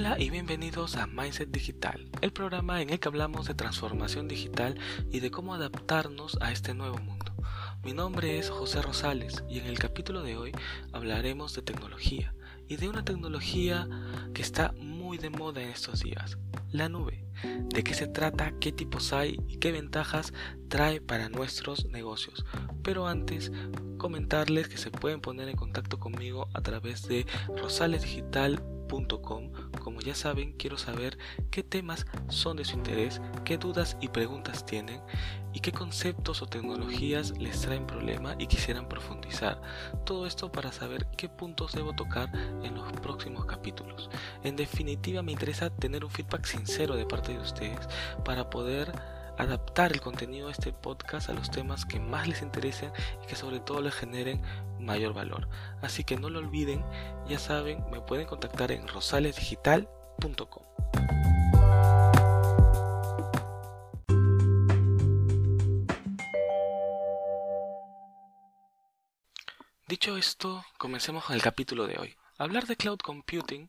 [0.00, 4.78] Hola y bienvenidos a Mindset Digital, el programa en el que hablamos de transformación digital
[5.10, 7.34] y de cómo adaptarnos a este nuevo mundo.
[7.84, 10.52] Mi nombre es José Rosales y en el capítulo de hoy
[10.94, 12.34] hablaremos de tecnología
[12.66, 13.86] y de una tecnología
[14.32, 16.38] que está muy de moda en estos días,
[16.70, 17.26] la nube.
[17.64, 18.54] ¿De qué se trata?
[18.58, 19.38] ¿Qué tipos hay?
[19.48, 20.32] ¿Y qué ventajas
[20.68, 22.46] trae para nuestros negocios?
[22.82, 23.52] Pero antes,
[23.98, 28.79] comentarles que se pueden poner en contacto conmigo a través de rosalesdigital.com.
[28.90, 31.16] Como ya saben, quiero saber
[31.50, 35.00] qué temas son de su interés, qué dudas y preguntas tienen
[35.52, 39.62] y qué conceptos o tecnologías les traen problema y quisieran profundizar.
[40.04, 42.32] Todo esto para saber qué puntos debo tocar
[42.64, 44.10] en los próximos capítulos.
[44.42, 47.88] En definitiva, me interesa tener un feedback sincero de parte de ustedes
[48.24, 48.92] para poder
[49.42, 53.36] adaptar el contenido de este podcast a los temas que más les interesen y que
[53.36, 54.42] sobre todo les generen
[54.78, 55.48] mayor valor.
[55.82, 56.84] Así que no lo olviden,
[57.28, 60.64] ya saben, me pueden contactar en rosalesdigital.com.
[69.88, 72.16] Dicho esto, comencemos con el capítulo de hoy.
[72.38, 73.68] Hablar de cloud computing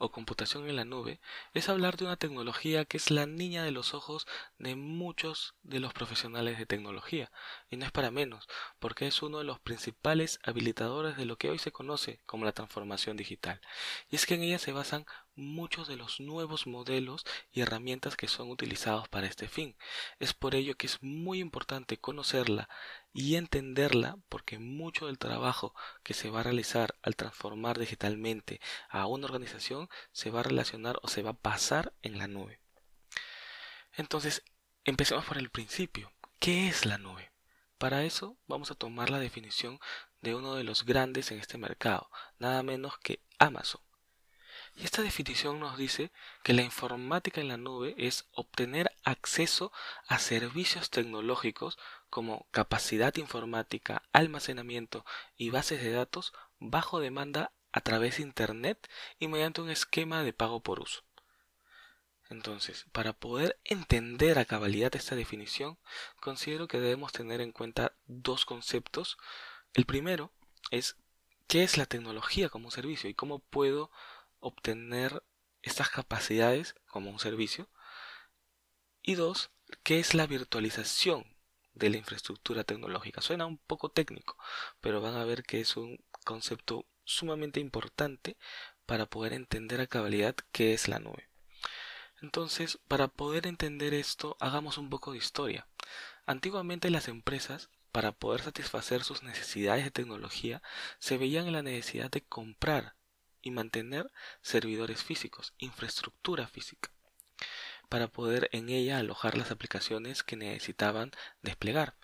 [0.00, 1.20] o computación en la nube
[1.52, 4.26] es hablar de una tecnología que es la niña de los ojos
[4.58, 7.30] de muchos de los profesionales de tecnología,
[7.68, 11.50] y no es para menos, porque es uno de los principales habilitadores de lo que
[11.50, 13.60] hoy se conoce como la transformación digital,
[14.08, 15.04] y es que en ella se basan
[15.40, 19.76] muchos de los nuevos modelos y herramientas que son utilizados para este fin.
[20.18, 22.68] Es por ello que es muy importante conocerla
[23.12, 29.06] y entenderla porque mucho del trabajo que se va a realizar al transformar digitalmente a
[29.06, 32.60] una organización se va a relacionar o se va a pasar en la nube.
[33.92, 34.44] Entonces,
[34.84, 36.12] empecemos por el principio.
[36.38, 37.32] ¿Qué es la nube?
[37.78, 39.80] Para eso vamos a tomar la definición
[40.20, 43.80] de uno de los grandes en este mercado, nada menos que Amazon.
[44.76, 46.10] Y esta definición nos dice
[46.42, 49.72] que la informática en la nube es obtener acceso
[50.08, 55.04] a servicios tecnológicos como capacidad informática, almacenamiento
[55.36, 60.32] y bases de datos bajo demanda a través de Internet y mediante un esquema de
[60.32, 61.02] pago por uso.
[62.30, 65.78] Entonces, para poder entender a cabalidad esta definición,
[66.20, 69.18] considero que debemos tener en cuenta dos conceptos.
[69.74, 70.30] El primero
[70.70, 70.96] es
[71.48, 73.90] qué es la tecnología como servicio y cómo puedo
[74.40, 75.22] obtener
[75.62, 77.68] estas capacidades como un servicio.
[79.02, 79.50] Y dos,
[79.82, 81.36] ¿qué es la virtualización
[81.74, 83.20] de la infraestructura tecnológica?
[83.20, 84.36] Suena un poco técnico,
[84.80, 88.36] pero van a ver que es un concepto sumamente importante
[88.86, 91.28] para poder entender a cabalidad qué es la nube.
[92.22, 95.66] Entonces, para poder entender esto, hagamos un poco de historia.
[96.26, 100.62] Antiguamente las empresas, para poder satisfacer sus necesidades de tecnología,
[100.98, 102.94] se veían en la necesidad de comprar
[103.42, 104.10] y mantener
[104.42, 106.90] servidores físicos, infraestructura física,
[107.88, 111.10] para poder en ella alojar las aplicaciones que necesitaban
[111.42, 111.96] desplegar.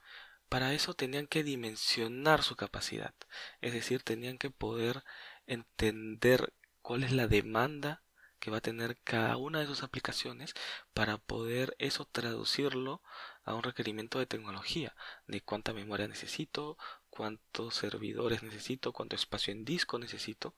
[0.49, 3.15] Para eso tenían que dimensionar su capacidad,
[3.61, 5.03] es decir, tenían que poder
[5.47, 6.53] entender
[6.83, 8.03] cuál es la demanda
[8.39, 10.55] que va a tener cada una de sus aplicaciones
[10.95, 13.03] para poder eso traducirlo
[13.45, 14.95] a un requerimiento de tecnología,
[15.27, 16.77] de cuánta memoria necesito,
[17.16, 20.54] cuántos servidores necesito, cuánto espacio en disco necesito,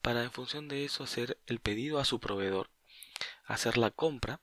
[0.00, 2.70] para en función de eso hacer el pedido a su proveedor,
[3.44, 4.40] hacer la compra,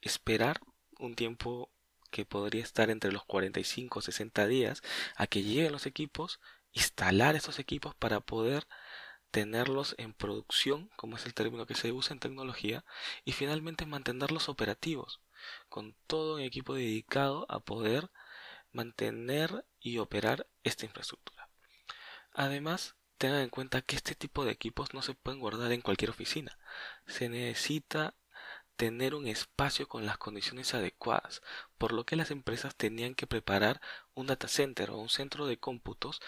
[0.00, 0.60] esperar
[0.98, 1.70] un tiempo
[2.10, 4.82] que podría estar entre los 45 o 60 días
[5.16, 6.38] a que lleguen los equipos,
[6.72, 8.68] instalar esos equipos para poder
[9.32, 12.84] tenerlos en producción, como es el término que se usa en tecnología,
[13.24, 15.20] y finalmente mantenerlos operativos,
[15.68, 18.10] con todo un equipo dedicado a poder
[18.72, 21.48] mantener y operar esta infraestructura.
[22.32, 26.10] Además, tengan en cuenta que este tipo de equipos no se pueden guardar en cualquier
[26.10, 26.58] oficina.
[27.06, 28.14] Se necesita
[28.76, 31.42] tener un espacio con las condiciones adecuadas,
[31.78, 33.80] por lo que las empresas tenían que preparar
[34.14, 36.20] un data center o un centro de cómputos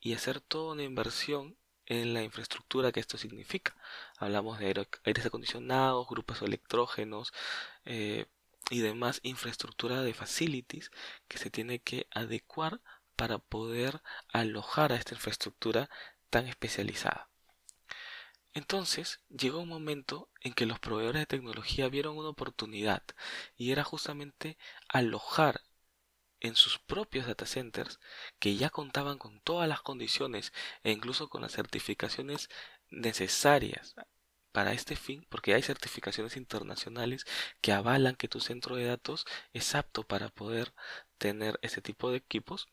[0.00, 1.56] y hacer toda una inversión
[1.86, 3.76] en la infraestructura que esto significa.
[4.18, 7.32] Hablamos de aires acondicionados, grupos electrógenos,
[7.84, 8.26] eh,
[8.70, 10.90] y demás infraestructura de facilities
[11.28, 12.80] que se tiene que adecuar
[13.16, 15.90] para poder alojar a esta infraestructura
[16.30, 17.28] tan especializada.
[18.54, 23.02] Entonces llegó un momento en que los proveedores de tecnología vieron una oportunidad
[23.56, 25.62] y era justamente alojar
[26.40, 28.00] en sus propios data centers
[28.38, 32.48] que ya contaban con todas las condiciones e incluso con las certificaciones
[32.90, 33.94] necesarias
[34.52, 37.26] para este fin, porque hay certificaciones internacionales
[37.60, 40.74] que avalan que tu centro de datos es apto para poder
[41.18, 42.68] tener ese tipo de equipos,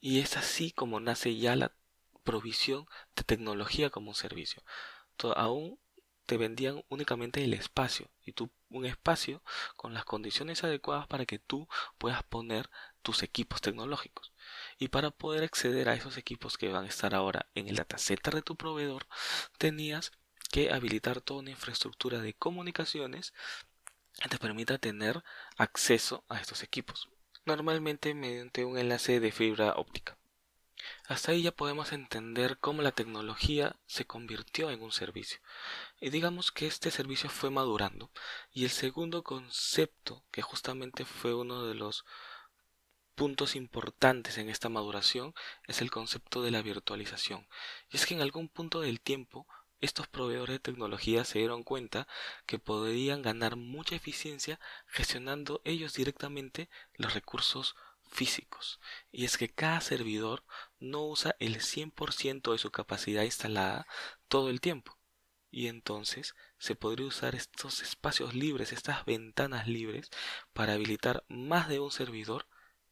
[0.00, 1.72] y es así como nace ya la
[2.24, 2.86] provisión
[3.16, 4.62] de tecnología como un servicio.
[5.34, 5.78] aún
[6.26, 9.42] te vendían únicamente el espacio y tú un espacio
[9.76, 12.68] con las condiciones adecuadas para que tú puedas poner
[13.00, 14.34] tus equipos tecnológicos.
[14.78, 18.34] Y para poder acceder a esos equipos que van a estar ahora en el datacenter
[18.34, 19.06] de tu proveedor,
[19.56, 20.12] tenías
[20.50, 23.34] que habilitar toda una infraestructura de comunicaciones
[24.20, 25.22] que te permita tener
[25.56, 27.08] acceso a estos equipos,
[27.44, 30.16] normalmente mediante un enlace de fibra óptica.
[31.06, 35.40] Hasta ahí ya podemos entender cómo la tecnología se convirtió en un servicio.
[36.00, 38.10] Y digamos que este servicio fue madurando.
[38.52, 42.04] Y el segundo concepto, que justamente fue uno de los
[43.14, 45.34] puntos importantes en esta maduración,
[45.66, 47.48] es el concepto de la virtualización.
[47.90, 49.46] Y es que en algún punto del tiempo
[49.80, 52.08] estos proveedores de tecnología se dieron cuenta
[52.46, 57.76] que podrían ganar mucha eficiencia gestionando ellos directamente los recursos
[58.10, 58.80] físicos.
[59.12, 60.44] Y es que cada servidor
[60.80, 63.86] no usa el 100% de su capacidad instalada
[64.28, 64.98] todo el tiempo.
[65.50, 70.10] Y entonces se podría usar estos espacios libres, estas ventanas libres,
[70.52, 72.46] para habilitar más de un servidor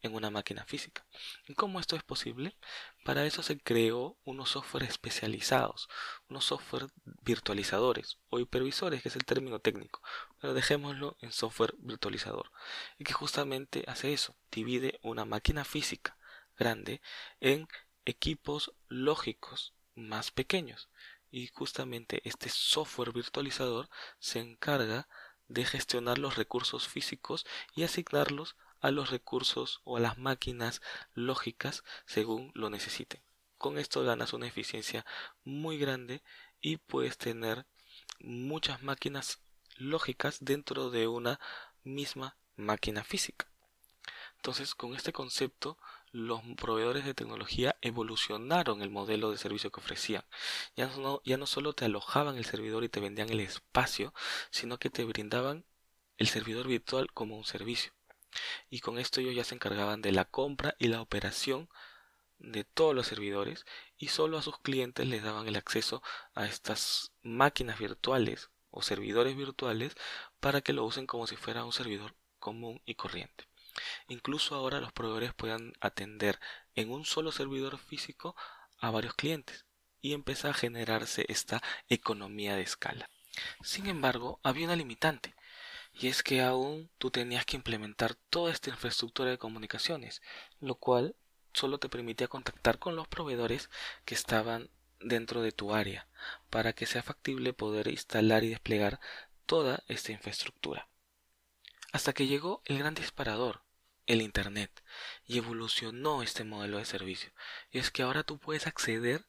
[0.06, 1.05] en una máquina física.
[1.47, 2.56] ¿Y cómo esto es posible?
[3.05, 5.88] Para eso se creó unos software especializados,
[6.29, 6.88] unos software
[7.23, 10.03] virtualizadores o hipervisores, que es el término técnico,
[10.41, 12.50] pero dejémoslo en software virtualizador,
[12.99, 16.17] y que justamente hace eso, divide una máquina física
[16.56, 17.03] grande
[17.41, 17.69] en
[18.05, 20.88] equipos lógicos más pequeños.
[21.31, 25.08] Y justamente este software virtualizador se encarga
[25.49, 28.56] de gestionar los recursos físicos y asignarlos
[28.87, 30.81] a los recursos o a las máquinas
[31.12, 33.21] lógicas según lo necesiten.
[33.59, 35.05] Con esto ganas una eficiencia
[35.43, 36.23] muy grande
[36.61, 37.67] y puedes tener
[38.21, 39.41] muchas máquinas
[39.77, 41.41] lógicas dentro de una
[41.83, 43.50] misma máquina física.
[44.37, 45.79] Entonces, con este concepto,
[46.12, 50.25] los proveedores de tecnología evolucionaron el modelo de servicio que ofrecían.
[50.77, 54.15] Ya no, ya no solo te alojaban el servidor y te vendían el espacio,
[54.50, 55.65] sino que te brindaban
[56.19, 57.95] el servidor virtual como un servicio
[58.71, 61.69] y con esto ellos ya se encargaban de la compra y la operación
[62.38, 63.65] de todos los servidores
[63.97, 66.03] y solo a sus clientes les daban el acceso
[66.35, 69.97] a estas máquinas virtuales o servidores virtuales
[70.41, 73.49] para que lo usen como si fuera un servidor común y corriente.
[74.09, 76.39] Incluso ahora los proveedores puedan atender
[76.75, 78.37] en un solo servidor físico
[78.79, 79.67] a varios clientes
[80.00, 83.11] y empieza a generarse esta economía de escala.
[83.62, 85.35] Sin embargo, había una limitante
[85.98, 90.20] y es que aún tú tenías que implementar toda esta infraestructura de comunicaciones,
[90.60, 91.16] lo cual
[91.54, 93.70] solo te permitía contactar con los proveedores
[94.04, 94.69] que estaban
[95.00, 96.06] dentro de tu área,
[96.50, 99.00] para que sea factible poder instalar y desplegar
[99.46, 100.87] toda esta infraestructura.
[101.93, 103.62] Hasta que llegó el gran disparador,
[104.04, 104.84] el Internet,
[105.25, 107.32] y evolucionó este modelo de servicio.
[107.70, 109.26] Y es que ahora tú puedes acceder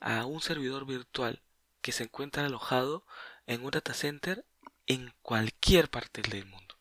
[0.00, 1.42] a un servidor virtual
[1.80, 3.06] que se encuentra alojado
[3.46, 4.44] en un data center
[4.90, 6.74] en cualquier parte del mundo.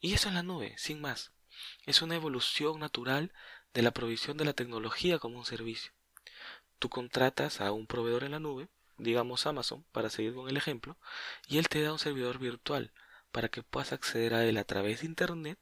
[0.00, 1.32] Y eso es la nube, sin más.
[1.86, 3.32] Es una evolución natural
[3.72, 5.92] de la provisión de la tecnología como un servicio.
[6.78, 8.68] Tú contratas a un proveedor en la nube,
[8.98, 10.98] digamos Amazon, para seguir con el ejemplo,
[11.48, 12.92] y él te da un servidor virtual
[13.30, 15.58] para que puedas acceder a él a través de Internet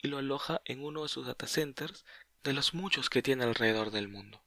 [0.00, 2.04] y lo aloja en uno de sus data centers
[2.44, 4.40] de los muchos que tiene alrededor del mundo.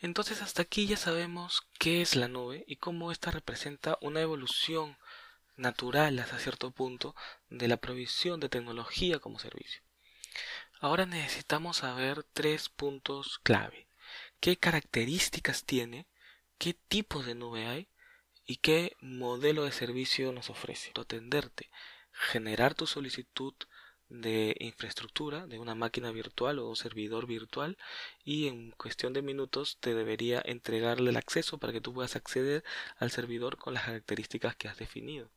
[0.00, 4.96] Entonces hasta aquí ya sabemos qué es la nube y cómo ésta representa una evolución
[5.56, 7.14] natural hasta cierto punto
[7.50, 9.82] de la provisión de tecnología como servicio.
[10.80, 13.88] Ahora necesitamos saber tres puntos clave.
[14.40, 16.06] ¿Qué características tiene?
[16.56, 17.88] ¿Qué tipo de nube hay?
[18.46, 20.92] ¿Y qué modelo de servicio nos ofrece?
[20.98, 21.70] Atenderte,
[22.12, 23.54] generar tu solicitud
[24.10, 27.78] de infraestructura de una máquina virtual o servidor virtual
[28.24, 32.64] y en cuestión de minutos te debería entregarle el acceso para que tú puedas acceder
[32.98, 35.30] al servidor con las características que has definido.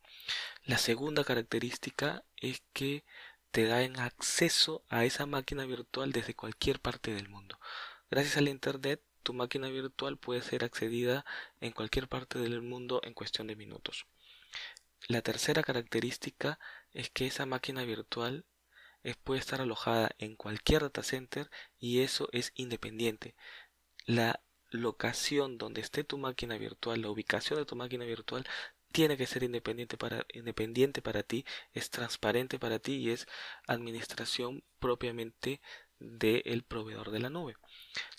[0.66, 3.04] La segunda característica es que
[3.52, 7.60] te da en acceso a esa máquina virtual desde cualquier parte del mundo.
[8.10, 11.26] Gracias al Internet, tu máquina virtual puede ser accedida
[11.62, 14.08] en cualquier parte del mundo en cuestión de minutos.
[15.08, 16.60] La tercera característica
[16.94, 18.46] es que esa máquina virtual
[19.24, 23.36] puede estar alojada en cualquier data center y eso es independiente.
[24.06, 28.46] La locación donde esté tu máquina virtual, la ubicación de tu máquina virtual
[28.92, 33.28] tiene que ser independiente para, independiente para ti, es transparente para ti y es
[33.68, 35.62] administración propiamente
[36.00, 37.56] del proveedor de la nube.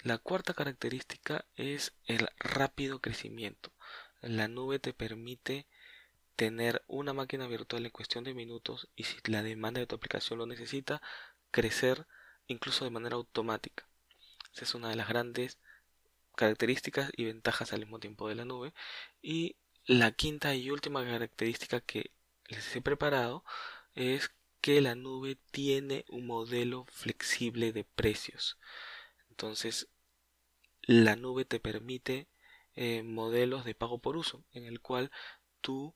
[0.03, 3.73] La cuarta característica es el rápido crecimiento.
[4.21, 5.67] La nube te permite
[6.37, 10.39] tener una máquina virtual en cuestión de minutos y si la demanda de tu aplicación
[10.39, 11.01] lo necesita,
[11.51, 12.07] crecer
[12.47, 13.89] incluso de manera automática.
[14.53, 15.59] Esa es una de las grandes
[16.37, 18.75] características y ventajas al mismo tiempo de la nube.
[19.23, 22.11] Y la quinta y última característica que
[22.49, 23.45] les he preparado
[23.95, 28.59] es que la nube tiene un modelo flexible de precios.
[29.29, 29.89] Entonces,
[30.83, 32.29] la nube te permite
[32.75, 35.11] eh, modelos de pago por uso, en el cual
[35.61, 35.95] tú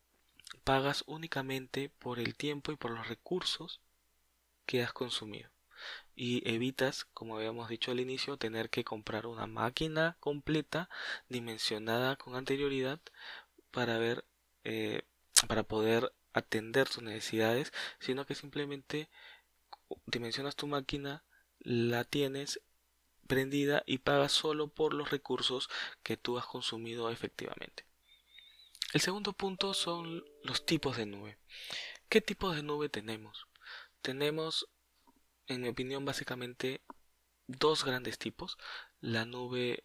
[0.58, 3.80] pagas únicamente por el tiempo y por los recursos
[4.66, 5.50] que has consumido.
[6.14, 10.88] Y evitas, como habíamos dicho al inicio, tener que comprar una máquina completa
[11.28, 13.00] dimensionada con anterioridad
[13.70, 14.24] para ver,
[14.64, 15.02] eh,
[15.46, 19.08] para poder atender tus necesidades, sino que simplemente
[20.06, 21.24] dimensionas tu máquina,
[21.60, 22.60] la tienes
[23.26, 25.68] prendida y pagas solo por los recursos
[26.02, 27.87] que tú has consumido efectivamente.
[28.94, 31.38] El segundo punto son los tipos de nube.
[32.08, 33.46] ¿Qué tipos de nube tenemos?
[34.00, 34.66] Tenemos,
[35.46, 36.80] en mi opinión, básicamente
[37.46, 38.56] dos grandes tipos.
[39.00, 39.84] La nube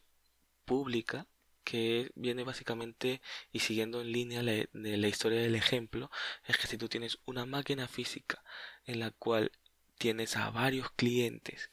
[0.64, 1.28] pública,
[1.66, 6.10] que viene básicamente y siguiendo en línea de la historia del ejemplo,
[6.46, 8.42] es que si tú tienes una máquina física
[8.86, 9.52] en la cual
[9.98, 11.70] tienes a varios clientes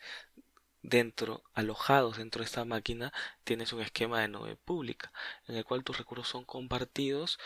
[0.83, 3.13] dentro, alojados dentro de esta máquina,
[3.45, 5.13] tienes un esquema de nube pública,
[5.47, 7.39] en el cual tus recursos son compartidos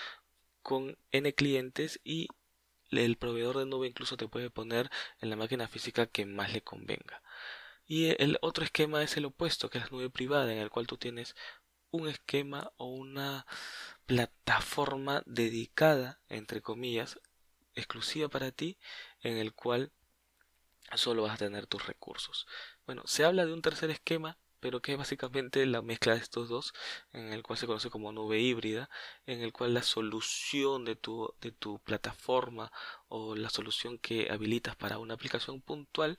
[0.62, 2.28] con n clientes y
[2.90, 6.62] el proveedor de nube incluso te puede poner en la máquina física que más le
[6.62, 7.22] convenga.
[7.86, 10.86] Y el otro esquema es el opuesto, que es la nube privada, en el cual
[10.86, 11.36] tú tienes
[11.90, 13.46] un esquema o una
[14.06, 17.20] plataforma dedicada, entre comillas,
[17.74, 18.78] exclusiva para ti,
[19.22, 19.92] en el cual
[20.94, 22.46] solo vas a tener tus recursos.
[22.86, 26.48] Bueno, se habla de un tercer esquema, pero que es básicamente la mezcla de estos
[26.48, 26.72] dos,
[27.12, 28.88] en el cual se conoce como nube híbrida,
[29.26, 32.72] en el cual la solución de tu, de tu plataforma
[33.08, 36.18] o la solución que habilitas para una aplicación puntual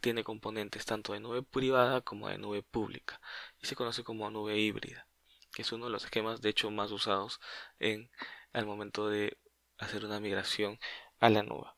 [0.00, 3.20] tiene componentes tanto de nube privada como de nube pública
[3.60, 5.06] y se conoce como nube híbrida,
[5.52, 7.40] que es uno de los esquemas de hecho más usados
[7.78, 8.10] en
[8.52, 9.38] al momento de
[9.78, 10.78] hacer una migración
[11.20, 11.68] a la nube.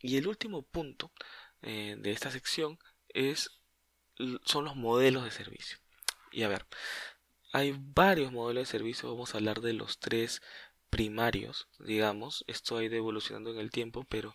[0.00, 1.12] Y el último punto
[1.62, 3.59] eh, de esta sección es,
[4.44, 5.78] son los modelos de servicio.
[6.32, 6.66] Y a ver,
[7.52, 10.42] hay varios modelos de servicio, vamos a hablar de los tres
[10.90, 14.34] primarios, digamos, esto ha ido evolucionando en el tiempo, pero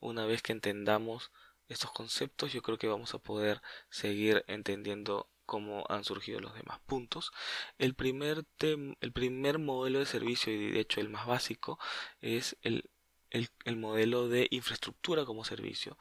[0.00, 1.32] una vez que entendamos
[1.68, 6.78] estos conceptos, yo creo que vamos a poder seguir entendiendo cómo han surgido los demás
[6.86, 7.32] puntos.
[7.78, 11.78] El primer, el primer modelo de servicio, y de hecho el más básico,
[12.20, 12.90] es el,
[13.30, 15.98] el modelo de infraestructura como servicio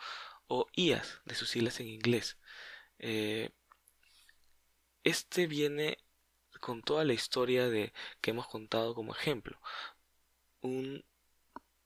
[0.47, 2.37] o IAS de sus siglas en inglés.
[3.05, 3.50] Eh,
[5.03, 5.98] este viene
[6.62, 9.60] con toda la historia de que hemos contado como ejemplo.
[10.62, 11.03] Un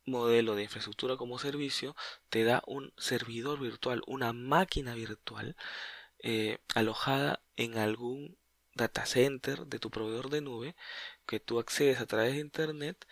[0.06, 1.96] modelo de infraestructura como servicio
[2.30, 5.56] te da un servidor virtual, una máquina virtual
[6.20, 8.38] eh, alojada en algún
[8.76, 10.76] data center de tu proveedor de nube
[11.26, 13.08] que tú accedes a través de internet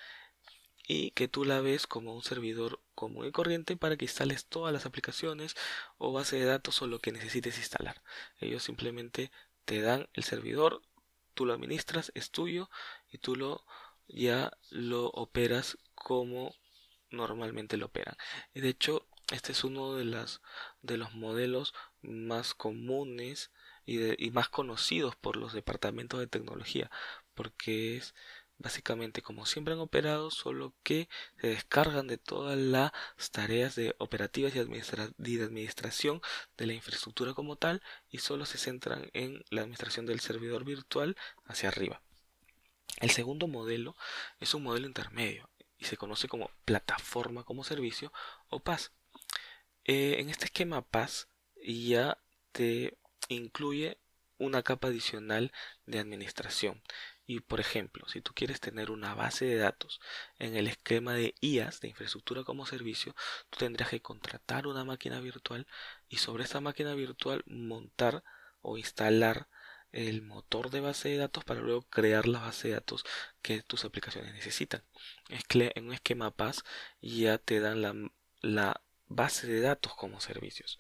[0.88, 4.74] y que tú la ves como un servidor común y corriente para que instales todas
[4.74, 5.56] las aplicaciones
[5.98, 8.02] o base de datos o lo que necesites instalar.
[8.40, 9.32] Ellos simplemente
[9.66, 10.82] te dan el servidor,
[11.34, 12.70] tú lo administras, es tuyo
[13.12, 13.66] y tú lo
[14.08, 16.56] ya lo operas como
[17.10, 18.16] normalmente lo operan.
[18.54, 20.42] De hecho, este es uno de, las,
[20.82, 23.52] de los modelos más comunes
[23.86, 26.92] y, y más conocidos por los departamentos de tecnología,
[27.34, 28.14] porque es
[28.58, 31.10] básicamente como siempre han operado, solo que
[31.40, 32.92] se descargan de todas las
[33.32, 36.22] tareas de operativas y, de administración
[36.58, 41.18] de la infraestructura como tal y solo se centran en la administración del servidor virtual
[41.46, 42.02] hacia arriba.
[43.02, 43.96] El segundo modelo
[44.40, 48.14] es un modelo intermedio y se conoce como plataforma como servicio
[48.48, 48.94] o PaaS.
[49.84, 52.18] Eh, en este esquema PaaS ya
[52.52, 52.98] te
[53.28, 54.00] incluye
[54.38, 55.52] una capa adicional
[55.86, 56.82] de administración
[57.28, 60.00] y por ejemplo, si tú quieres tener una base de datos
[60.38, 63.16] en el esquema de IaaS, de infraestructura como servicio,
[63.50, 65.68] tú tendrías que contratar una máquina virtual
[66.08, 68.24] y sobre esa máquina virtual montar
[68.62, 69.48] o instalar
[69.92, 73.06] el motor de base de datos para luego crear la base de datos
[73.42, 74.84] que tus aplicaciones necesitan.
[75.30, 76.64] En un esquema PaaS
[77.02, 77.96] ya te dan la,
[78.42, 80.80] la base de datos como servicios.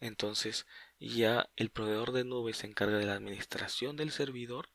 [0.00, 0.66] Entonces
[1.00, 4.68] ya el proveedor de nube se encarga de la administración del servidor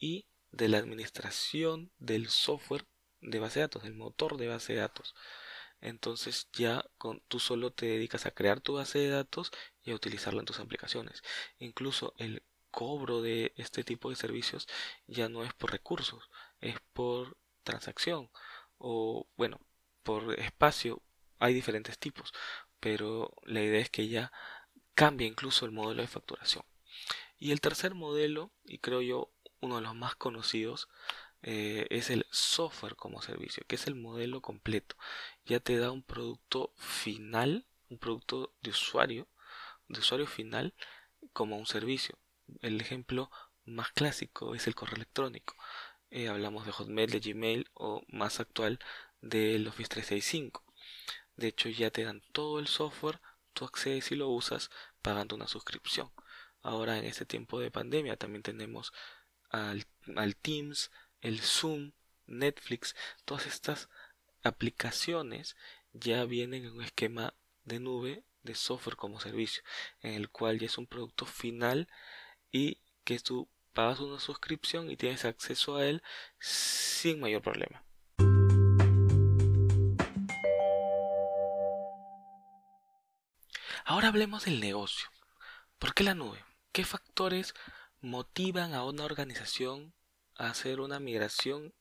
[0.00, 2.86] y de la administración del software
[3.20, 5.14] de base de datos, del motor de base de datos.
[5.80, 9.50] Entonces ya con, tú solo te dedicas a crear tu base de datos
[9.82, 11.22] y a utilizarla en tus aplicaciones.
[11.58, 14.68] Incluso el cobro de este tipo de servicios
[15.06, 16.30] ya no es por recursos,
[16.60, 18.30] es por transacción
[18.78, 19.60] o bueno,
[20.02, 21.02] por espacio.
[21.38, 22.32] Hay diferentes tipos,
[22.78, 24.32] pero la idea es que ya
[24.94, 26.64] cambia incluso el modelo de facturación.
[27.38, 29.32] Y el tercer modelo, y creo yo
[29.62, 30.88] uno de los más conocidos
[31.42, 34.96] eh, es el software como servicio, que es el modelo completo.
[35.46, 39.28] Ya te da un producto final, un producto de usuario,
[39.88, 40.74] de usuario final
[41.32, 42.18] como un servicio.
[42.60, 43.30] El ejemplo
[43.64, 45.56] más clásico es el correo electrónico.
[46.10, 48.78] Eh, hablamos de Hotmail, de Gmail o más actual
[49.20, 50.64] del Office 365.
[51.36, 53.20] De hecho ya te dan todo el software,
[53.52, 56.12] tú accedes y lo usas pagando una suscripción.
[56.62, 58.92] Ahora en este tiempo de pandemia también tenemos
[59.52, 59.86] al,
[60.36, 60.90] Teams,
[61.20, 61.92] el Zoom,
[62.26, 63.88] Netflix, todas estas
[64.42, 65.56] aplicaciones
[65.92, 69.62] ya vienen en un esquema de nube de software como servicio,
[70.00, 71.88] en el cual ya es un producto final
[72.50, 76.02] y que tú pagas una suscripción y tienes acceso a él
[76.40, 77.84] sin mayor problema.
[83.84, 85.08] Ahora hablemos del negocio.
[85.78, 86.44] ¿Por qué la nube?
[86.72, 87.54] ¿Qué factores
[88.02, 89.94] motivan a una organización
[90.34, 91.72] a hacer una migración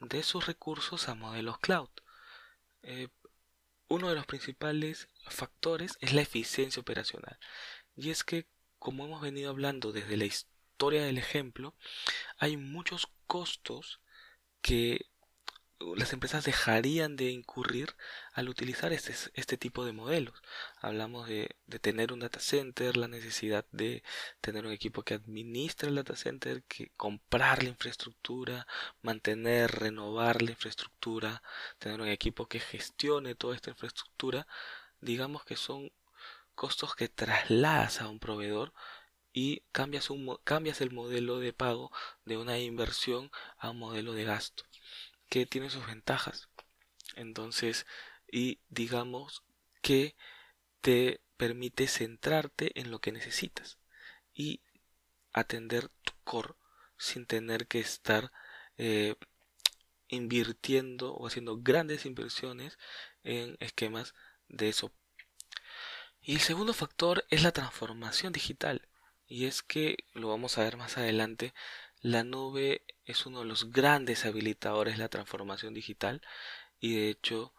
[0.00, 1.90] de sus recursos a modelos cloud?
[2.82, 3.08] Eh,
[3.88, 7.38] uno de los principales factores es la eficiencia operacional.
[7.96, 8.46] Y es que,
[8.78, 11.74] como hemos venido hablando desde la historia del ejemplo,
[12.38, 14.00] hay muchos costos
[14.60, 15.06] que
[15.96, 17.94] las empresas dejarían de incurrir
[18.32, 20.42] al utilizar este, este tipo de modelos.
[20.80, 24.02] Hablamos de, de, tener un data center, la necesidad de
[24.40, 28.66] tener un equipo que administre el data center, que comprar la infraestructura,
[29.02, 31.42] mantener, renovar la infraestructura,
[31.78, 34.46] tener un equipo que gestione toda esta infraestructura.
[35.00, 35.92] Digamos que son
[36.54, 38.72] costos que trasladas a un proveedor
[39.32, 41.92] y cambias, un, cambias el modelo de pago
[42.24, 44.64] de una inversión a un modelo de gasto
[45.28, 46.48] que tiene sus ventajas.
[47.16, 47.86] Entonces,
[48.30, 49.44] y digamos
[49.82, 50.16] que
[50.80, 53.78] te permite centrarte en lo que necesitas
[54.34, 54.62] y
[55.32, 56.54] atender tu core
[56.96, 58.32] sin tener que estar
[58.76, 59.14] eh,
[60.08, 62.78] invirtiendo o haciendo grandes inversiones
[63.22, 64.14] en esquemas
[64.48, 64.92] de eso.
[66.20, 68.88] Y el segundo factor es la transformación digital.
[69.26, 71.54] Y es que, lo vamos a ver más adelante,
[72.08, 76.22] la nube es uno de los grandes habilitadores de la transformación digital
[76.80, 77.52] y de hecho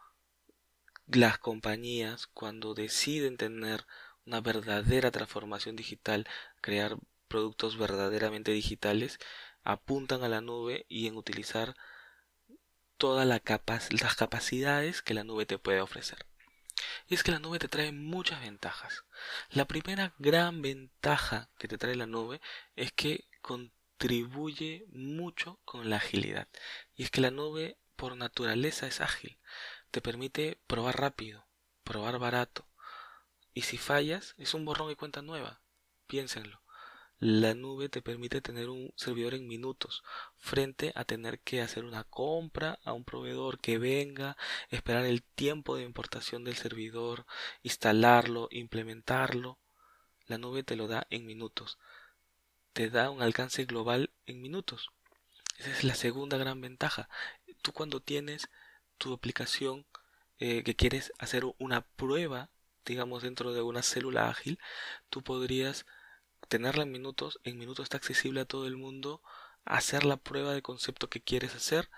[1.05, 3.85] las compañías cuando deciden tener
[4.25, 6.27] una verdadera transformación digital,
[6.61, 9.19] crear productos verdaderamente digitales,
[9.63, 11.75] apuntan a la nube y en utilizar
[12.97, 16.25] todas las capacidades que la nube te puede ofrecer.
[17.07, 19.03] Y es que la nube te trae muchas ventajas.
[19.51, 22.41] La primera gran ventaja que te trae la nube
[22.75, 26.47] es que con contribuye mucho con la agilidad.
[26.95, 29.37] Y es que la nube por naturaleza es ágil.
[29.91, 31.45] Te permite probar rápido,
[31.83, 32.65] probar barato.
[33.53, 35.59] Y si fallas, es un borrón y cuenta nueva.
[36.07, 36.61] Piénsenlo.
[37.19, 40.01] La nube te permite tener un servidor en minutos
[40.37, 44.37] frente a tener que hacer una compra a un proveedor que venga,
[44.69, 47.25] esperar el tiempo de importación del servidor,
[47.63, 49.59] instalarlo, implementarlo.
[50.25, 51.77] La nube te lo da en minutos
[52.79, 54.91] te da un alcance global en minutos.
[55.57, 57.09] Esa es la segunda gran ventaja.
[57.61, 58.49] Tú cuando tienes
[58.97, 59.85] tu aplicación
[60.37, 62.51] eh, que quieres hacer una prueba,
[62.85, 64.59] digamos dentro de una célula ágil,
[65.09, 65.85] tú podrías
[66.47, 69.21] tenerla en minutos, en minutos está accesible a todo el mundo,
[69.65, 71.89] hacer la prueba de concepto que quieres hacer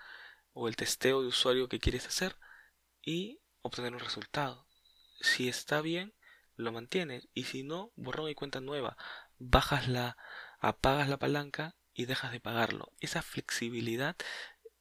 [0.52, 2.34] o el testeo de usuario que quieres hacer
[3.02, 4.66] y obtener un resultado.
[5.20, 6.12] Si está bien,
[6.56, 8.96] lo mantienes y si no, borrón y cuenta nueva.
[9.38, 10.16] Bajas la,
[10.62, 12.92] apagas la palanca y dejas de pagarlo.
[13.00, 14.16] Esa flexibilidad,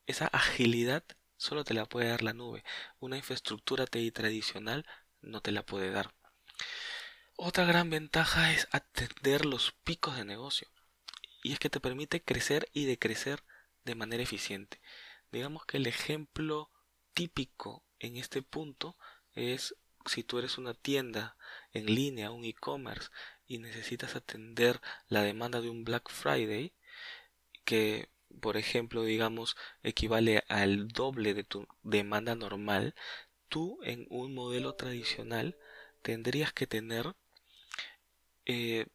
[0.06, 1.04] esa agilidad
[1.38, 2.64] solo te la puede dar la nube.
[3.00, 4.86] Una infraestructura TI tradicional
[5.22, 6.14] no te la puede dar.
[7.36, 10.70] Otra gran ventaja es atender los picos de negocio.
[11.44, 13.44] Y es que te permite crecer y decrecer
[13.84, 14.80] de manera eficiente.
[15.32, 16.70] Digamos que el ejemplo
[17.16, 18.96] típico en este punto
[19.34, 21.38] es si tú eres una tienda
[21.74, 23.10] en línea, un e-commerce,
[23.52, 26.72] y necesitas atender la demanda de un Black Friday
[27.66, 28.08] que
[28.40, 32.96] por ejemplo digamos equivale al doble de tu demanda normal
[33.50, 35.58] tú en un modelo tradicional
[36.02, 37.14] tendrías que tener
[38.46, 38.86] eh,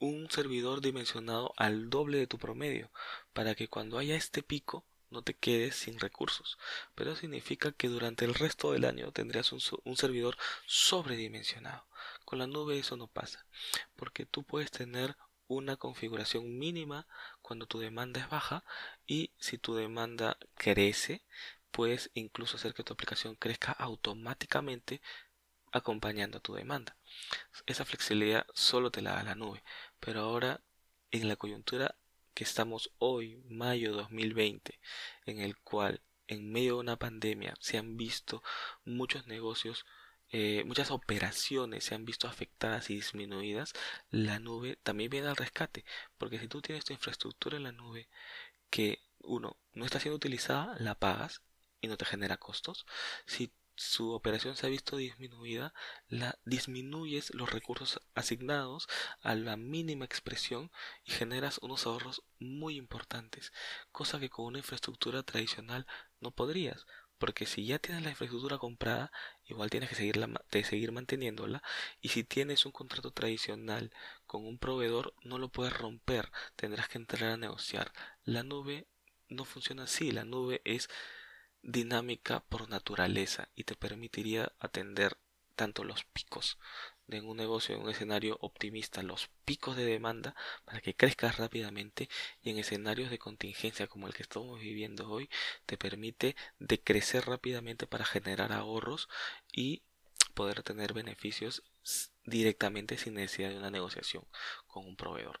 [0.00, 2.90] un servidor dimensionado al doble de tu promedio
[3.32, 6.58] para que cuando haya este pico no te quedes sin recursos.
[6.94, 10.36] Pero significa que durante el resto del año tendrías un, un, servidor
[10.66, 11.84] sobredimensionado.
[12.32, 13.44] Con la nube eso no pasa,
[13.94, 15.18] porque tú puedes tener
[15.48, 17.06] una configuración mínima
[17.42, 18.64] cuando tu demanda es baja
[19.06, 21.26] y si tu demanda crece,
[21.70, 25.02] puedes incluso hacer que tu aplicación crezca automáticamente
[25.72, 26.96] acompañando a tu demanda.
[27.66, 29.62] Esa flexibilidad solo te la da la nube,
[30.00, 30.62] pero ahora
[31.10, 31.96] en la coyuntura
[32.32, 34.80] que estamos hoy, mayo 2020,
[35.26, 38.42] en el cual en medio de una pandemia se han visto
[38.86, 39.84] muchos negocios,
[40.32, 43.74] eh, muchas operaciones se han visto afectadas y disminuidas,
[44.10, 45.84] la nube también viene al rescate,
[46.18, 48.08] porque si tú tienes tu infraestructura en la nube
[48.70, 51.42] que uno no está siendo utilizada, la pagas
[51.80, 52.86] y no te genera costos.
[53.26, 55.74] Si su operación se ha visto disminuida,
[56.08, 58.88] la disminuyes los recursos asignados
[59.20, 60.70] a la mínima expresión
[61.04, 63.52] y generas unos ahorros muy importantes,
[63.90, 65.86] cosa que con una infraestructura tradicional
[66.20, 66.86] no podrías,
[67.18, 69.12] porque si ya tienes la infraestructura comprada,
[69.52, 71.62] igual tienes que seguirla, de seguir manteniéndola,
[72.00, 73.92] y si tienes un contrato tradicional
[74.26, 77.92] con un proveedor, no lo puedes romper, tendrás que entrar a negociar.
[78.24, 78.86] La nube
[79.28, 80.88] no funciona así, la nube es
[81.62, 85.16] dinámica por naturaleza y te permitiría atender
[85.54, 86.58] tanto los picos
[87.20, 92.08] de un negocio en un escenario optimista, los picos de demanda para que crezcas rápidamente
[92.42, 95.28] y en escenarios de contingencia como el que estamos viviendo hoy
[95.66, 99.08] te permite decrecer rápidamente para generar ahorros
[99.52, 99.82] y
[100.34, 101.62] poder tener beneficios
[102.24, 104.26] directamente sin necesidad de una negociación
[104.66, 105.40] con un proveedor.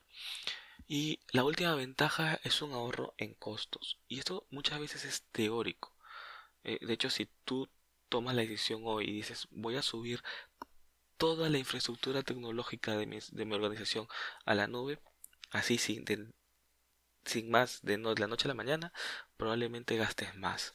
[0.86, 3.98] Y la última ventaja es un ahorro en costos.
[4.08, 5.96] Y esto muchas veces es teórico.
[6.64, 7.68] Eh, de hecho, si tú
[8.12, 10.22] tomas la decisión hoy y dices voy a subir
[11.22, 14.08] toda la infraestructura tecnológica de mi, de mi organización
[14.44, 14.98] a la nube,
[15.52, 16.04] así sin,
[17.24, 18.92] sin más, de, no, de la noche a la mañana,
[19.36, 20.74] probablemente gastes más.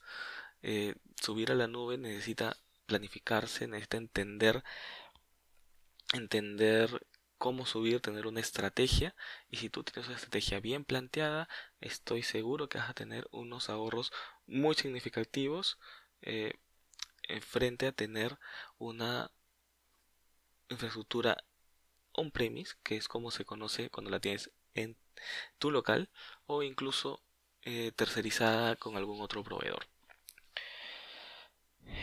[0.61, 2.55] Eh, subir a la nube necesita
[2.85, 4.63] planificarse, necesita entender,
[6.13, 7.05] entender
[7.37, 9.15] cómo subir, tener una estrategia
[9.49, 11.49] y si tú tienes una estrategia bien planteada,
[11.81, 14.13] estoy seguro que vas a tener unos ahorros
[14.45, 15.77] muy significativos
[16.21, 16.53] eh,
[17.41, 18.39] frente a tener
[18.77, 19.29] una
[20.69, 21.37] infraestructura
[22.13, 24.97] on-premise, que es como se conoce cuando la tienes en
[25.57, 26.09] tu local
[26.45, 27.21] o incluso
[27.63, 29.87] eh, tercerizada con algún otro proveedor.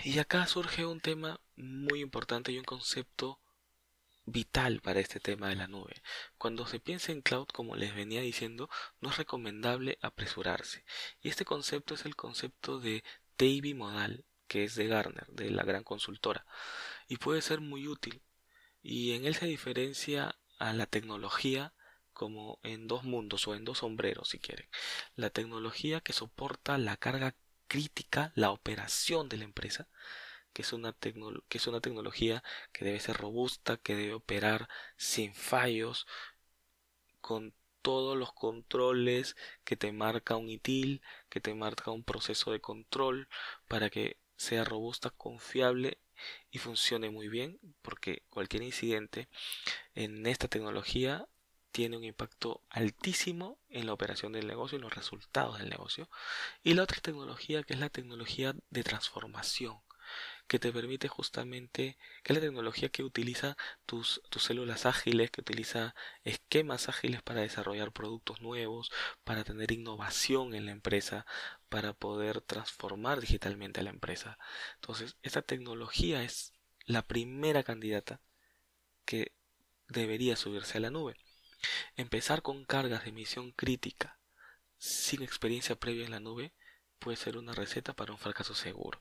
[0.05, 3.41] Y acá surge un tema muy importante y un concepto
[4.27, 6.03] vital para este tema de la nube.
[6.39, 10.85] Cuando se piensa en cloud, como les venía diciendo, no es recomendable apresurarse.
[11.21, 13.05] Y este concepto es el concepto de
[13.37, 16.47] TAV modal, que es de Gartner, de la gran consultora,
[17.09, 18.23] y puede ser muy útil.
[18.85, 21.73] Y en él se diferencia a la tecnología
[22.13, 24.69] como en dos mundos o en dos sombreros si quieren.
[25.17, 27.35] La tecnología que soporta la carga
[27.67, 29.89] crítica, la operación de la empresa,
[30.53, 30.95] que es una,
[31.49, 34.69] que es una tecnología que debe ser robusta, que debe operar
[34.99, 36.07] sin fallos,
[37.23, 42.61] con todos los controles que te marca un ITIL, que te marca un proceso de
[42.61, 43.29] control
[43.69, 45.99] para que sea robusta, confiable
[46.51, 49.29] y funcione muy bien, porque cualquier incidente
[49.95, 51.27] en esta tecnología
[51.75, 56.09] tiene un impacto altísimo en la operación del negocio y los resultados del negocio.
[56.63, 59.84] Y la otra tecnología que es la tecnología de transformación
[60.47, 65.95] que te permite justamente, que la tecnología que utiliza tus, tus células ágiles, que utiliza
[66.23, 68.91] esquemas ágiles para desarrollar productos nuevos,
[69.25, 71.27] para tener innovación en la empresa,
[71.69, 74.39] para poder transformar digitalmente a la empresa.
[74.77, 76.53] Entonces, esta tecnología es
[76.87, 78.21] la primera candidata
[79.05, 79.33] que
[79.89, 81.17] debería subirse a la nube.
[81.97, 84.19] Empezar con cargas de emisión crítica
[84.79, 86.53] sin experiencia previa en la nube
[86.99, 89.01] puede ser una receta para un fracaso seguro.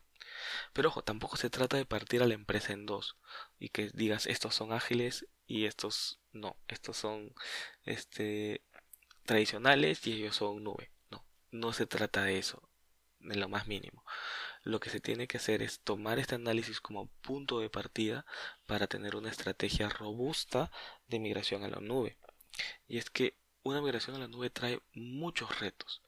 [0.73, 3.17] Pero ojo, tampoco se trata de partir a la empresa en dos
[3.60, 7.34] y que digas estos son ágiles y estos no, estos son
[7.86, 8.63] este
[9.25, 10.91] tradicionales y ellos son nube.
[11.12, 12.62] No, no se trata de eso,
[13.21, 14.03] en lo más mínimo.
[14.63, 18.25] Lo que se tiene que hacer es tomar este análisis como punto de partida
[18.65, 20.71] para tener una estrategia robusta
[21.08, 22.17] de migración a la nube.
[22.88, 26.01] Y es que una migración a la nube trae muchos retos.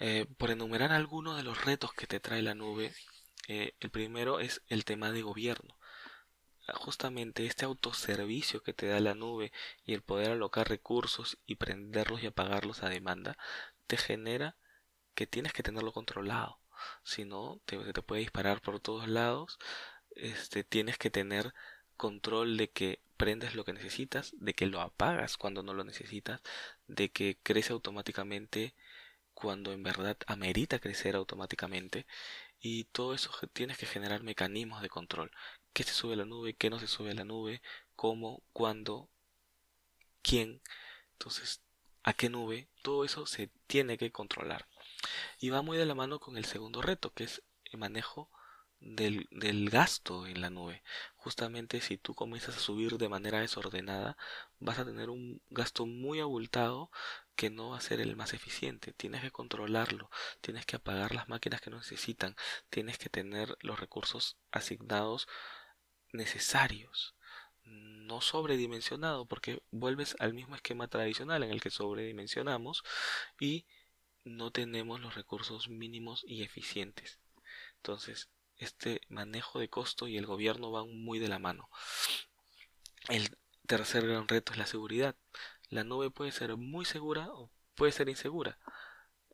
[0.00, 2.92] Eh, por enumerar algunos de los retos que te trae la nube,
[3.48, 5.76] eh, el primero es el tema de gobierno.
[6.74, 9.52] Justamente este autoservicio que te da la nube
[9.86, 13.38] y el poder alocar recursos y prenderlos y apagarlos a demanda
[13.86, 14.56] te genera
[15.14, 16.60] que tienes que tenerlo controlado.
[17.04, 19.58] Si no, te, te puede disparar por todos lados.
[20.10, 21.54] Este, tienes que tener
[21.96, 26.42] control de que prendes lo que necesitas, de que lo apagas cuando no lo necesitas,
[26.86, 28.74] de que crece automáticamente
[29.34, 32.06] cuando en verdad amerita crecer automáticamente
[32.60, 35.30] y todo eso tienes que generar mecanismos de control.
[35.72, 36.54] ¿Qué se sube a la nube?
[36.54, 37.62] ¿Qué no se sube a la nube?
[37.94, 38.42] ¿Cómo?
[38.52, 39.10] ¿Cuándo?
[40.22, 40.60] ¿Quién?
[41.12, 41.62] Entonces,
[42.02, 42.68] ¿a qué nube?
[42.82, 44.66] Todo eso se tiene que controlar.
[45.38, 48.30] Y va muy de la mano con el segundo reto, que es el manejo
[48.80, 50.82] del, del, gasto en la nube.
[51.16, 54.16] Justamente si tú comienzas a subir de manera desordenada,
[54.58, 56.90] vas a tener un gasto muy abultado
[57.38, 58.92] que no va a ser el más eficiente.
[58.92, 62.34] Tienes que controlarlo, tienes que apagar las máquinas que no necesitan,
[62.68, 65.28] tienes que tener los recursos asignados
[66.12, 67.14] necesarios,
[67.62, 72.82] no sobredimensionado, porque vuelves al mismo esquema tradicional en el que sobredimensionamos
[73.38, 73.66] y
[74.24, 77.20] no tenemos los recursos mínimos y eficientes.
[77.76, 81.70] Entonces, este manejo de costo y el gobierno van muy de la mano.
[83.08, 83.30] El
[83.68, 85.14] tercer gran reto es la seguridad.
[85.70, 88.58] La nube puede ser muy segura o puede ser insegura.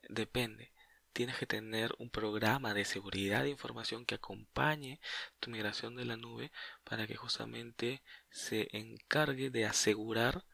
[0.09, 0.71] Depende.
[1.13, 4.99] Tienes que tener un programa de seguridad de información que acompañe
[5.39, 6.51] tu migración de la nube
[6.83, 10.45] para que justamente se encargue de asegurar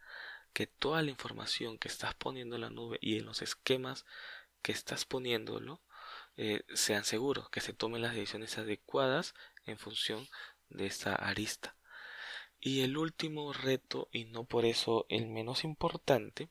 [0.54, 4.06] que toda la información que estás poniendo en la nube y en los esquemas
[4.62, 5.82] que estás poniéndolo
[6.38, 9.34] eh, sean seguros, que se tomen las decisiones adecuadas
[9.66, 10.28] en función
[10.70, 11.76] de esta arista.
[12.62, 16.50] Y el último reto, y no por eso el menos importante,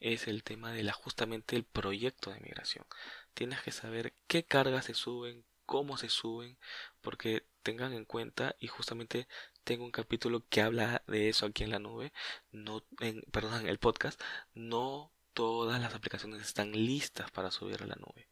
[0.00, 2.86] es el tema de justamente el proyecto de migración.
[3.34, 6.58] Tienes que saber qué cargas se suben, cómo se suben,
[7.02, 9.28] porque tengan en cuenta, y justamente
[9.62, 12.12] tengo un capítulo que habla de eso aquí en la nube,
[12.50, 14.20] no en, perdón, en el podcast,
[14.54, 18.28] no todas las aplicaciones están listas para subir a la nube.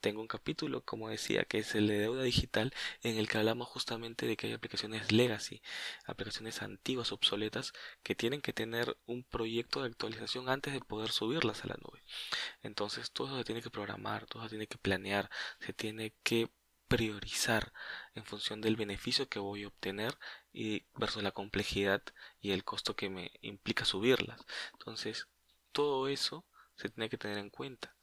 [0.00, 3.68] Tengo un capítulo, como decía, que es el de deuda digital, en el que hablamos
[3.68, 5.62] justamente de que hay aplicaciones legacy,
[6.04, 11.64] aplicaciones antiguas, obsoletas, que tienen que tener un proyecto de actualización antes de poder subirlas
[11.64, 12.02] a la nube.
[12.62, 15.30] Entonces todo eso se tiene que programar, todo se tiene que planear,
[15.60, 16.50] se tiene que
[16.88, 17.72] priorizar
[18.14, 20.16] en función del beneficio que voy a obtener
[20.52, 22.02] y versus la complejidad
[22.40, 24.40] y el costo que me implica subirlas.
[24.72, 25.26] Entonces,
[25.76, 27.94] todo eso se tiene que tener en cuenta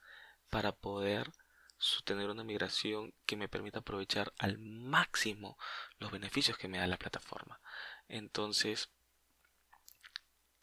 [0.48, 1.32] para poder
[2.04, 5.58] tener una migración que me permita aprovechar al máximo
[5.98, 7.60] los beneficios que me da la plataforma.
[8.06, 8.90] Entonces,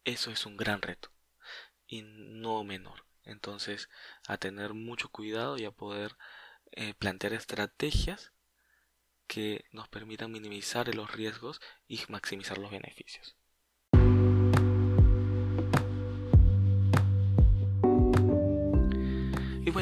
[0.06, 1.12] eso es un gran reto
[1.86, 3.06] y no menor.
[3.24, 3.90] Entonces,
[4.26, 6.16] a tener mucho cuidado y a poder
[6.72, 8.32] eh, plantear estrategias
[9.28, 13.36] que nos permitan minimizar los riesgos y maximizar los beneficios.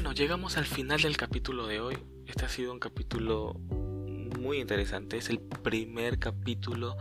[0.10, 1.96] Bueno, llegamos al final del capítulo de hoy.
[2.26, 3.54] Este ha sido un capítulo
[4.40, 5.18] muy interesante.
[5.18, 6.98] Es el primer capítulo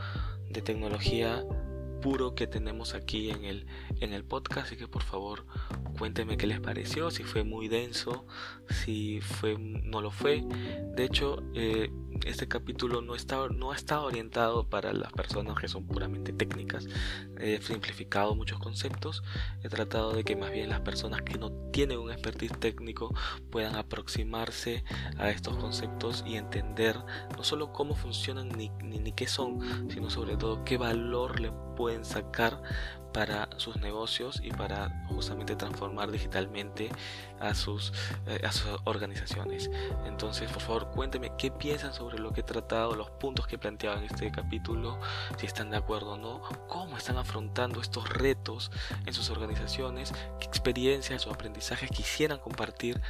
[0.51, 1.43] de tecnología
[2.03, 3.67] puro que tenemos aquí en el,
[4.01, 4.67] en el podcast.
[4.67, 5.47] Así que por favor
[5.99, 8.27] cuéntenme qué les pareció, si fue muy denso,
[8.69, 10.45] si fue no lo fue.
[10.95, 11.91] De hecho, eh,
[12.27, 16.87] este capítulo no está, no está orientado para las personas que son puramente técnicas.
[17.39, 19.23] He simplificado muchos conceptos.
[19.63, 23.15] He tratado de que más bien las personas que no tienen un expertise técnico
[23.51, 24.85] puedan aproximarse
[25.19, 26.97] a estos conceptos y entender
[27.37, 31.51] no solo cómo funcionan ni, ni, ni qué son, sino sobre todo qué valor le
[31.79, 32.61] pueden sacar
[33.13, 36.91] para sus negocios y para justamente transformar digitalmente
[37.39, 37.93] a sus,
[38.27, 39.71] eh, a sus organizaciones.
[40.05, 43.59] Entonces, por favor, cuéntenme qué piensan sobre lo que he tratado, los puntos que he
[43.59, 44.99] planteado en este capítulo,
[45.37, 48.73] si están de acuerdo o no, cómo están afrontando estos retos
[49.07, 53.01] en sus organizaciones, qué experiencias o aprendizajes quisieran compartir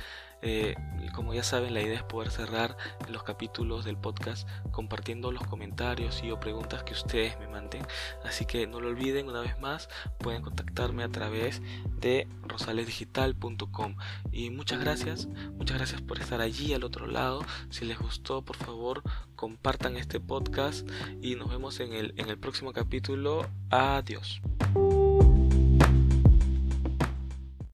[0.42, 0.74] eh,
[1.14, 2.76] como ya saben, la idea es poder cerrar
[3.08, 7.82] los capítulos del podcast compartiendo los comentarios y o preguntas que ustedes me manden.
[8.24, 11.60] Así que no lo olviden, una vez más, pueden contactarme a través
[12.00, 13.96] de rosalesdigital.com.
[14.32, 17.44] Y muchas gracias, muchas gracias por estar allí al otro lado.
[17.70, 19.02] Si les gustó, por favor,
[19.34, 20.88] compartan este podcast
[21.20, 23.46] y nos vemos en el, en el próximo capítulo.
[23.70, 24.40] Adiós.